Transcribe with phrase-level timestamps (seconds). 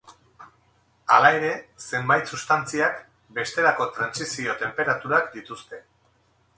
[1.17, 1.51] Hala ere,
[1.89, 2.97] zenbait substantziak
[3.39, 5.87] bestelako trantsizio-tenperaturak dituzte.